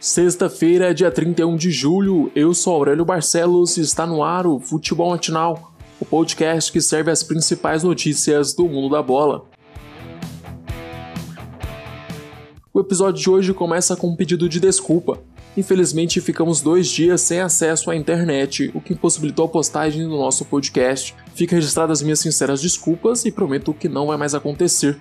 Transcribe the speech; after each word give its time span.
Sexta-feira, 0.00 0.94
dia 0.94 1.10
31 1.10 1.56
de 1.56 1.70
julho, 1.70 2.32
eu 2.34 2.54
sou 2.54 2.72
Aurélio 2.72 3.04
Barcelos 3.04 3.76
e 3.76 3.82
está 3.82 4.06
no 4.06 4.24
ar 4.24 4.46
o 4.46 4.58
Futebol 4.58 5.10
Matinal, 5.10 5.74
o 6.00 6.06
podcast 6.06 6.72
que 6.72 6.80
serve 6.80 7.10
as 7.10 7.22
principais 7.22 7.82
notícias 7.82 8.54
do 8.54 8.66
mundo 8.66 8.88
da 8.88 9.02
bola. 9.02 9.44
O 12.72 12.80
episódio 12.80 13.20
de 13.22 13.28
hoje 13.28 13.52
começa 13.52 13.94
com 13.94 14.08
um 14.08 14.16
pedido 14.16 14.48
de 14.48 14.58
desculpa. 14.58 15.20
Infelizmente, 15.54 16.18
ficamos 16.18 16.62
dois 16.62 16.88
dias 16.88 17.20
sem 17.20 17.40
acesso 17.40 17.90
à 17.90 17.94
internet, 17.94 18.70
o 18.74 18.80
que 18.80 18.94
impossibilitou 18.94 19.44
a 19.44 19.48
postagem 19.48 20.08
do 20.08 20.16
nosso 20.16 20.46
podcast. 20.46 21.14
Fica 21.34 21.56
registradas 21.56 22.00
minhas 22.00 22.20
sinceras 22.20 22.62
desculpas 22.62 23.26
e 23.26 23.30
prometo 23.30 23.74
que 23.74 23.86
não 23.86 24.06
vai 24.06 24.16
mais 24.16 24.34
acontecer. 24.34 24.98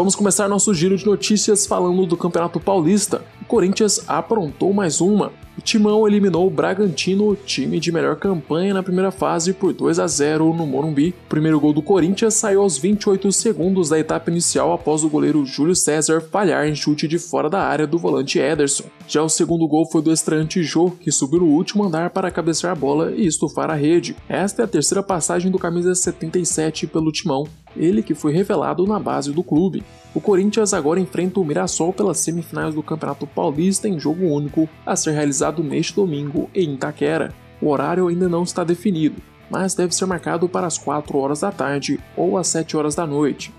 Vamos 0.00 0.16
começar 0.16 0.48
nosso 0.48 0.72
giro 0.72 0.96
de 0.96 1.04
notícias 1.04 1.66
falando 1.66 2.06
do 2.06 2.16
Campeonato 2.16 2.58
Paulista. 2.58 3.22
O 3.42 3.44
Corinthians 3.44 4.02
aprontou 4.08 4.72
mais 4.72 4.98
uma. 4.98 5.30
O 5.58 5.60
Timão 5.60 6.08
eliminou 6.08 6.46
o 6.46 6.50
Bragantino, 6.50 7.36
time 7.36 7.78
de 7.78 7.92
melhor 7.92 8.16
campanha 8.16 8.72
na 8.72 8.82
primeira 8.82 9.10
fase, 9.10 9.52
por 9.52 9.74
2 9.74 9.98
a 9.98 10.06
0 10.06 10.54
no 10.54 10.66
Morumbi. 10.66 11.10
O 11.26 11.28
primeiro 11.28 11.60
gol 11.60 11.74
do 11.74 11.82
Corinthians 11.82 12.32
saiu 12.32 12.62
aos 12.62 12.78
28 12.78 13.30
segundos 13.30 13.90
da 13.90 13.98
etapa 13.98 14.30
inicial 14.30 14.72
após 14.72 15.04
o 15.04 15.10
goleiro 15.10 15.44
Júlio 15.44 15.76
César 15.76 16.22
falhar 16.22 16.66
em 16.66 16.74
chute 16.74 17.06
de 17.06 17.18
fora 17.18 17.50
da 17.50 17.60
área 17.60 17.86
do 17.86 17.98
volante 17.98 18.38
Ederson. 18.38 18.84
Já 19.06 19.22
o 19.22 19.28
segundo 19.28 19.68
gol 19.68 19.86
foi 19.90 20.00
do 20.00 20.10
estreante 20.10 20.62
Jô, 20.62 20.92
que 20.92 21.12
subiu 21.12 21.40
no 21.40 21.48
último 21.48 21.84
andar 21.84 22.08
para 22.08 22.30
cabecear 22.30 22.72
a 22.72 22.76
bola 22.76 23.12
e 23.14 23.26
estufar 23.26 23.68
a 23.68 23.74
rede. 23.74 24.16
Esta 24.30 24.62
é 24.62 24.64
a 24.64 24.68
terceira 24.68 25.02
passagem 25.02 25.50
do 25.50 25.58
camisa 25.58 25.94
77 25.94 26.86
pelo 26.86 27.12
Timão, 27.12 27.44
ele 27.76 28.02
que 28.02 28.14
foi 28.14 28.32
revelado 28.32 28.86
na 28.86 28.98
base 28.98 29.32
do 29.32 29.42
clube. 29.42 29.84
O 30.14 30.20
Corinthians 30.20 30.74
agora 30.74 31.00
enfrenta 31.00 31.40
o 31.40 31.44
Mirassol 31.44 31.92
pelas 31.92 32.18
semifinais 32.18 32.74
do 32.74 32.82
Campeonato 32.82 33.26
Paulista 33.26 33.88
em 33.88 33.98
jogo 33.98 34.26
único, 34.26 34.68
a 34.84 34.96
ser 34.96 35.12
realizado 35.12 35.62
neste 35.62 35.94
domingo 35.94 36.50
em 36.54 36.74
Itaquera. 36.74 37.32
O 37.60 37.68
horário 37.68 38.08
ainda 38.08 38.28
não 38.28 38.42
está 38.42 38.64
definido, 38.64 39.22
mas 39.50 39.74
deve 39.74 39.94
ser 39.94 40.06
marcado 40.06 40.48
para 40.48 40.66
as 40.66 40.78
4 40.78 41.16
horas 41.18 41.40
da 41.40 41.52
tarde 41.52 42.00
ou 42.16 42.36
às 42.36 42.48
7 42.48 42.76
horas 42.76 42.94
da 42.94 43.06
noite. 43.06 43.52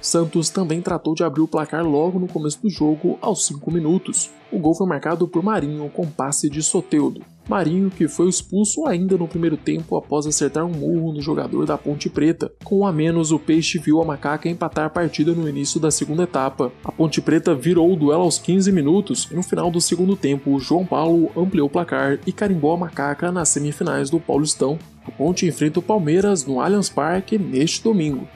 Santos 0.00 0.50
também 0.50 0.82
tratou 0.82 1.14
de 1.14 1.24
abrir 1.24 1.40
o 1.40 1.48
placar 1.48 1.82
logo 1.82 2.18
no 2.18 2.28
começo 2.28 2.60
do 2.60 2.68
jogo, 2.68 3.18
aos 3.22 3.46
5 3.46 3.70
minutos. 3.70 4.30
O 4.52 4.58
gol 4.58 4.74
foi 4.74 4.86
marcado 4.86 5.26
por 5.26 5.42
Marinho 5.42 5.88
com 5.88 6.06
passe 6.06 6.50
de 6.50 6.62
Soteudo. 6.62 7.22
Marinho, 7.48 7.90
que 7.90 8.08
foi 8.08 8.28
expulso 8.28 8.86
ainda 8.86 9.16
no 9.16 9.28
primeiro 9.28 9.56
tempo 9.56 9.96
após 9.96 10.26
acertar 10.26 10.64
um 10.64 10.70
murro 10.70 11.12
no 11.12 11.20
jogador 11.20 11.66
da 11.66 11.76
Ponte 11.76 12.08
Preta. 12.08 12.52
Com 12.64 12.86
a 12.86 12.92
menos, 12.92 13.32
o 13.32 13.38
Peixe 13.38 13.78
viu 13.78 14.00
a 14.00 14.04
Macaca 14.04 14.48
empatar 14.48 14.86
a 14.86 14.90
partida 14.90 15.32
no 15.32 15.48
início 15.48 15.78
da 15.78 15.90
segunda 15.90 16.22
etapa. 16.22 16.72
A 16.82 16.90
Ponte 16.90 17.20
Preta 17.20 17.54
virou 17.54 17.92
o 17.92 17.96
duelo 17.96 18.22
aos 18.22 18.38
15 18.38 18.72
minutos 18.72 19.28
e 19.30 19.34
no 19.34 19.42
final 19.42 19.70
do 19.70 19.80
segundo 19.80 20.16
tempo, 20.16 20.58
João 20.58 20.86
Paulo 20.86 21.30
ampliou 21.36 21.66
o 21.66 21.70
placar 21.70 22.18
e 22.26 22.32
carimbou 22.32 22.72
a 22.72 22.76
Macaca 22.76 23.30
nas 23.30 23.50
semifinais 23.50 24.10
do 24.10 24.18
Paulistão. 24.18 24.78
A 25.06 25.10
Ponte 25.10 25.46
enfrenta 25.46 25.78
o 25.78 25.82
Palmeiras 25.82 26.46
no 26.46 26.60
Allianz 26.60 26.88
Parque 26.88 27.38
neste 27.38 27.82
domingo. 27.82 28.26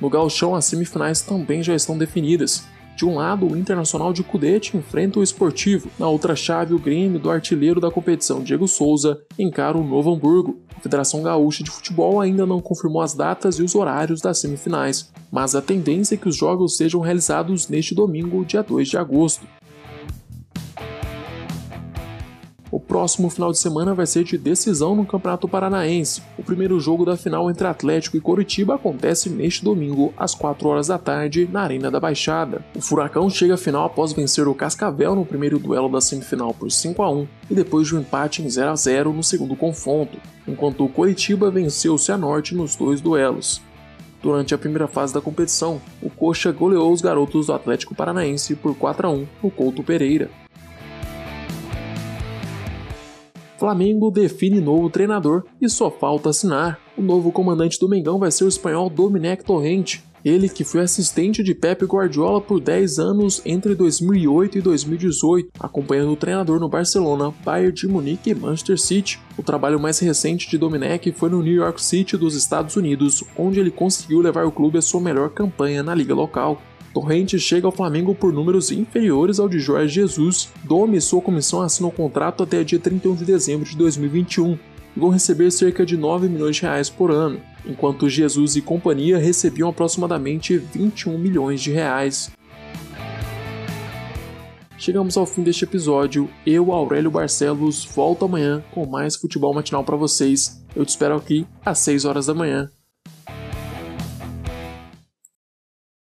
No 0.00 0.10
Gauchão, 0.10 0.54
as 0.54 0.64
semifinais 0.64 1.20
também 1.20 1.62
já 1.62 1.76
estão 1.76 1.96
definidas. 1.96 2.64
De 3.02 3.06
um 3.06 3.16
lado, 3.16 3.48
o 3.48 3.56
Internacional 3.56 4.12
de 4.12 4.22
Cudete 4.22 4.76
enfrenta 4.76 5.18
o 5.18 5.24
Esportivo. 5.24 5.90
Na 5.98 6.06
outra 6.06 6.36
chave, 6.36 6.72
o 6.72 6.78
Grêmio 6.78 7.18
do 7.18 7.32
artilheiro 7.32 7.80
da 7.80 7.90
competição, 7.90 8.44
Diego 8.44 8.68
Souza, 8.68 9.20
encara 9.36 9.76
o 9.76 9.82
Novo 9.82 10.14
Hamburgo. 10.14 10.60
A 10.76 10.80
Federação 10.80 11.20
Gaúcha 11.20 11.64
de 11.64 11.70
Futebol 11.72 12.20
ainda 12.20 12.46
não 12.46 12.60
confirmou 12.60 13.02
as 13.02 13.12
datas 13.12 13.58
e 13.58 13.62
os 13.64 13.74
horários 13.74 14.20
das 14.20 14.40
semifinais, 14.40 15.10
mas 15.32 15.56
a 15.56 15.60
tendência 15.60 16.14
é 16.14 16.16
que 16.16 16.28
os 16.28 16.36
jogos 16.36 16.76
sejam 16.76 17.00
realizados 17.00 17.66
neste 17.66 17.92
domingo, 17.92 18.44
dia 18.44 18.62
2 18.62 18.90
de 18.90 18.96
agosto. 18.96 19.48
O 22.72 22.80
próximo 22.80 23.28
final 23.28 23.52
de 23.52 23.58
semana 23.58 23.92
vai 23.92 24.06
ser 24.06 24.24
de 24.24 24.38
decisão 24.38 24.96
no 24.96 25.04
Campeonato 25.04 25.46
Paranaense. 25.46 26.22
O 26.38 26.42
primeiro 26.42 26.80
jogo 26.80 27.04
da 27.04 27.18
final 27.18 27.50
entre 27.50 27.66
Atlético 27.66 28.16
e 28.16 28.20
Coritiba 28.20 28.76
acontece 28.76 29.28
neste 29.28 29.62
domingo, 29.62 30.14
às 30.16 30.34
4 30.34 30.66
horas 30.66 30.86
da 30.86 30.96
tarde, 30.96 31.46
na 31.52 31.60
Arena 31.60 31.90
da 31.90 32.00
Baixada. 32.00 32.64
O 32.74 32.80
Furacão 32.80 33.28
chega 33.28 33.52
à 33.52 33.58
final 33.58 33.84
após 33.84 34.14
vencer 34.14 34.48
o 34.48 34.54
Cascavel 34.54 35.14
no 35.14 35.26
primeiro 35.26 35.58
duelo 35.58 35.90
da 35.90 36.00
semifinal 36.00 36.54
por 36.54 36.72
5 36.72 37.02
a 37.02 37.10
1 37.10 37.28
e 37.50 37.54
depois 37.54 37.88
de 37.88 37.94
um 37.94 38.00
empate 38.00 38.40
em 38.40 38.48
0 38.48 38.70
a 38.70 38.74
0 38.74 39.12
no 39.12 39.22
segundo 39.22 39.54
confronto, 39.54 40.16
enquanto 40.48 40.82
o 40.82 40.88
Coritiba 40.88 41.50
venceu 41.50 41.92
o 41.92 41.98
Cianorte 41.98 42.54
nos 42.54 42.74
dois 42.74 43.02
duelos. 43.02 43.60
Durante 44.22 44.54
a 44.54 44.58
primeira 44.58 44.88
fase 44.88 45.12
da 45.12 45.20
competição, 45.20 45.78
o 46.00 46.08
Coxa 46.08 46.50
goleou 46.50 46.90
os 46.90 47.02
garotos 47.02 47.48
do 47.48 47.52
Atlético 47.52 47.94
Paranaense 47.94 48.54
por 48.54 48.74
4 48.74 49.06
a 49.06 49.10
1 49.10 49.26
no 49.42 49.50
Couto 49.50 49.82
Pereira. 49.82 50.30
Flamengo 53.62 54.10
define 54.10 54.60
novo 54.60 54.90
treinador 54.90 55.44
e 55.60 55.68
só 55.68 55.88
falta 55.88 56.30
assinar. 56.30 56.80
O 56.98 57.00
novo 57.00 57.30
comandante 57.30 57.78
do 57.78 57.88
Mengão 57.88 58.18
vai 58.18 58.28
ser 58.28 58.42
o 58.42 58.48
espanhol 58.48 58.90
Domenech 58.90 59.44
Torrente. 59.44 60.02
Ele 60.24 60.48
que 60.48 60.64
foi 60.64 60.80
assistente 60.80 61.44
de 61.44 61.54
Pepe 61.54 61.84
Guardiola 61.84 62.40
por 62.40 62.60
10 62.60 62.98
anos 62.98 63.40
entre 63.46 63.76
2008 63.76 64.58
e 64.58 64.60
2018, 64.60 65.50
acompanhando 65.60 66.10
o 66.10 66.16
treinador 66.16 66.58
no 66.58 66.68
Barcelona, 66.68 67.32
Bayern 67.44 67.72
de 67.72 67.86
Munique 67.86 68.30
e 68.30 68.34
Manchester 68.34 68.80
City. 68.80 69.20
O 69.38 69.44
trabalho 69.44 69.78
mais 69.78 70.00
recente 70.00 70.50
de 70.50 70.58
Domenech 70.58 71.12
foi 71.12 71.30
no 71.30 71.40
New 71.40 71.54
York 71.54 71.80
City 71.80 72.16
dos 72.16 72.34
Estados 72.34 72.74
Unidos, 72.74 73.22
onde 73.38 73.60
ele 73.60 73.70
conseguiu 73.70 74.18
levar 74.18 74.44
o 74.44 74.50
clube 74.50 74.78
à 74.78 74.82
sua 74.82 75.00
melhor 75.00 75.30
campanha 75.30 75.84
na 75.84 75.94
liga 75.94 76.14
local. 76.14 76.60
Torrente 76.92 77.38
chega 77.38 77.66
ao 77.66 77.72
Flamengo 77.72 78.14
por 78.14 78.32
números 78.32 78.70
inferiores 78.70 79.40
ao 79.40 79.48
de 79.48 79.58
Jorge 79.58 79.94
Jesus. 79.94 80.50
Domi 80.64 80.98
e 80.98 81.00
sua 81.00 81.22
comissão 81.22 81.62
assinam 81.62 81.88
o 81.88 81.92
contrato 81.92 82.42
até 82.42 82.62
dia 82.62 82.78
31 82.78 83.14
de 83.14 83.24
dezembro 83.24 83.68
de 83.68 83.76
2021 83.76 84.58
e 84.94 85.00
vão 85.00 85.08
receber 85.08 85.50
cerca 85.50 85.86
de 85.86 85.96
9 85.96 86.28
milhões 86.28 86.56
de 86.56 86.62
reais 86.62 86.90
por 86.90 87.10
ano, 87.10 87.40
enquanto 87.66 88.08
Jesus 88.08 88.56
e 88.56 88.60
companhia 88.60 89.18
recebiam 89.18 89.70
aproximadamente 89.70 90.58
21 90.58 91.16
milhões 91.16 91.62
de 91.62 91.70
reais. 91.70 92.30
Chegamos 94.76 95.16
ao 95.16 95.24
fim 95.24 95.42
deste 95.42 95.64
episódio. 95.64 96.28
Eu, 96.44 96.72
Aurélio 96.72 97.10
Barcelos, 97.10 97.84
volto 97.84 98.24
amanhã 98.24 98.62
com 98.72 98.84
mais 98.84 99.14
futebol 99.14 99.54
matinal 99.54 99.84
para 99.84 99.96
vocês. 99.96 100.62
Eu 100.74 100.84
te 100.84 100.88
espero 100.88 101.16
aqui 101.16 101.46
às 101.64 101.78
6 101.78 102.04
horas 102.04 102.26
da 102.26 102.34
manhã. 102.34 102.68